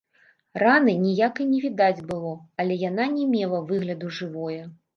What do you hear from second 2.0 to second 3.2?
было, але яна